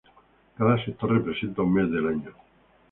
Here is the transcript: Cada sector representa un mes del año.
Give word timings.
Cada 0.57 0.83
sector 0.83 1.11
representa 1.11 1.61
un 1.61 1.71
mes 1.75 1.91
del 1.91 2.07
año. 2.07 2.31